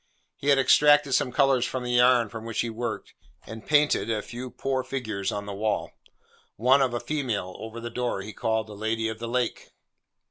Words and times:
He 0.35 0.47
had 0.47 0.57
extracted 0.57 1.13
some 1.13 1.31
colours 1.31 1.63
from 1.63 1.83
the 1.83 1.91
yarn 1.91 2.27
with 2.33 2.43
which 2.43 2.61
he 2.61 2.71
worked, 2.71 3.13
and 3.45 3.67
painted 3.67 4.09
a 4.09 4.23
few 4.23 4.49
poor 4.49 4.83
figures 4.83 5.31
on 5.31 5.45
the 5.45 5.53
wall. 5.53 5.91
One, 6.55 6.81
of 6.81 6.95
a 6.95 6.99
female, 6.99 7.55
over 7.59 7.79
the 7.79 7.91
door, 7.91 8.23
he 8.23 8.33
called 8.33 8.65
'The 8.65 8.73
Lady 8.75 9.09
of 9.09 9.19
the 9.19 9.27
Lake. 9.27 9.69